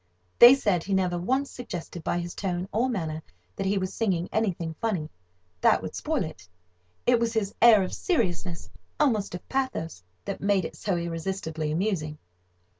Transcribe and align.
They 0.39 0.55
said 0.55 0.81
he 0.83 0.95
never 0.95 1.19
once 1.19 1.51
suggested 1.51 2.03
by 2.03 2.17
his 2.17 2.33
tone 2.33 2.67
or 2.71 2.89
manner 2.89 3.21
that 3.55 3.67
he 3.67 3.77
was 3.77 3.93
singing 3.93 4.27
anything 4.31 4.73
funny—that 4.81 5.83
would 5.83 5.93
spoil 5.93 6.23
it. 6.23 6.49
It 7.05 7.19
was 7.19 7.33
his 7.33 7.53
air 7.61 7.83
of 7.83 7.93
seriousness, 7.93 8.67
almost 8.99 9.35
of 9.35 9.47
pathos, 9.47 10.01
that 10.25 10.41
made 10.41 10.65
it 10.65 10.75
so 10.75 10.97
irresistibly 10.97 11.71
amusing. 11.71 12.17